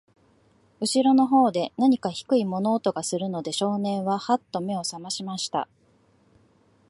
[0.79, 5.69] 後ろの方で、なにか低い物音がするので、少年は、はっと目を覚ましました。